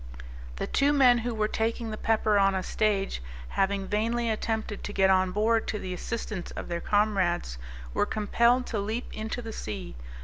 [0.55, 4.93] The two men who were taking the pepper on a stage, having vainly attempted to
[4.93, 7.59] get on board to the assistance of their comrades,
[7.93, 9.95] were compelled to leap into the sea.